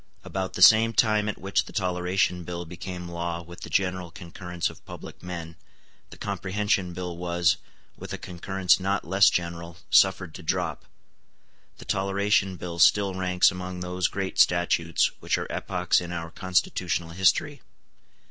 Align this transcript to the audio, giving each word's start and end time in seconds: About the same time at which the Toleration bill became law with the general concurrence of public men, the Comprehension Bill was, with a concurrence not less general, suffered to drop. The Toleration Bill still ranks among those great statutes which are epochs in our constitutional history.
About 0.23 0.53
the 0.53 0.63
same 0.63 0.93
time 0.93 1.29
at 1.29 1.37
which 1.37 1.65
the 1.65 1.71
Toleration 1.71 2.43
bill 2.43 2.65
became 2.65 3.07
law 3.07 3.43
with 3.43 3.61
the 3.61 3.69
general 3.69 4.09
concurrence 4.09 4.67
of 4.67 4.83
public 4.83 5.21
men, 5.21 5.55
the 6.09 6.17
Comprehension 6.17 6.91
Bill 6.93 7.15
was, 7.15 7.57
with 7.95 8.11
a 8.11 8.17
concurrence 8.17 8.79
not 8.79 9.05
less 9.05 9.29
general, 9.29 9.77
suffered 9.91 10.33
to 10.33 10.41
drop. 10.41 10.85
The 11.77 11.85
Toleration 11.85 12.55
Bill 12.55 12.79
still 12.79 13.13
ranks 13.13 13.51
among 13.51 13.81
those 13.81 14.07
great 14.07 14.39
statutes 14.39 15.11
which 15.19 15.37
are 15.37 15.45
epochs 15.51 16.01
in 16.01 16.11
our 16.11 16.31
constitutional 16.31 17.11
history. 17.11 17.61